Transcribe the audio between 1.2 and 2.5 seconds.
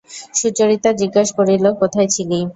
করিল, কোথায় ছিলি?